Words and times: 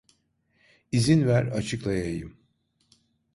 İzin 0.91 1.27
ver 1.27 1.43
açıklayayım. 1.45 2.37